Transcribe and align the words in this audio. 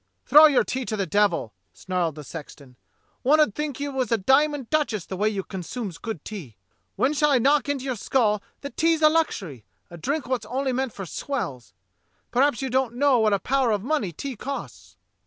"Throw 0.25 0.47
your 0.47 0.63
tea 0.63 0.83
to 0.85 0.97
the 0.97 1.05
devil," 1.05 1.53
snarled 1.73 2.15
the 2.15 2.23
sexton. 2.23 2.75
"One 3.21 3.39
'ud 3.39 3.53
think 3.53 3.79
you 3.79 3.91
was 3.91 4.11
a 4.11 4.17
diamond 4.17 4.71
duchess 4.71 5.05
the 5.05 5.15
way 5.15 5.29
you 5.29 5.43
consumes 5.43 5.99
good 5.99 6.25
tea. 6.25 6.57
When 6.95 7.13
shall 7.13 7.29
I 7.29 7.37
knock 7.37 7.69
into 7.69 7.85
your 7.85 7.95
skull 7.95 8.41
that 8.61 8.75
tea's 8.77 9.03
a 9.03 9.09
luxury— 9.09 9.63
a 9.91 9.97
drink 9.97 10.27
wot's 10.27 10.47
only 10.47 10.73
meant 10.73 10.91
for 10.91 11.05
swells? 11.05 11.75
Perhaps 12.31 12.63
you 12.63 12.69
don't 12.71 12.95
know 12.95 13.19
what 13.19 13.31
a 13.31 13.37
power 13.37 13.69
of 13.69 13.83
money 13.83 14.11
tea 14.11 14.35
costs!" 14.35 14.97